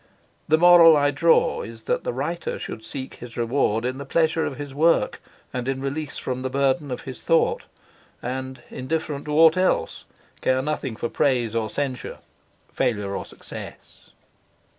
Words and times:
The 0.47 0.57
moral 0.57 0.97
I 0.97 1.11
draw 1.11 1.61
is 1.61 1.83
that 1.83 2.03
the 2.03 2.11
writer 2.11 2.57
should 2.57 2.83
seek 2.83 3.17
his 3.17 3.37
reward 3.37 3.85
in 3.85 3.99
the 3.99 4.03
pleasure 4.05 4.47
of 4.47 4.55
his 4.57 4.73
work 4.73 5.21
and 5.53 5.67
in 5.67 5.79
release 5.79 6.17
from 6.17 6.41
the 6.41 6.49
burden 6.49 6.89
of 6.89 7.01
his 7.01 7.21
thought; 7.21 7.65
and, 8.19 8.63
indifferent 8.71 9.25
to 9.25 9.33
aught 9.37 9.57
else, 9.57 10.05
care 10.41 10.63
nothing 10.63 10.95
for 10.95 11.07
praise 11.07 11.53
or 11.53 11.69
censure, 11.69 12.17
failure 12.73 13.15
or 13.15 13.25
success. 13.25 14.09